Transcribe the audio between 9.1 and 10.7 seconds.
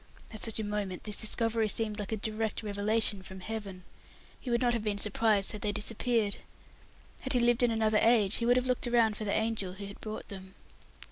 for the angel who had brought them.